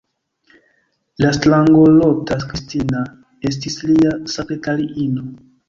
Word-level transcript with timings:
La 1.23 1.29
strangolota 1.39 2.39
Kristina 2.47 3.05
estis 3.53 3.79
lia 3.93 4.17
sekretariino. 4.39 5.31